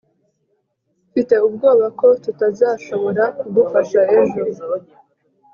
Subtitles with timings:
[1.09, 4.41] mfite ubwoba ko tutazashobora kugufasha ejo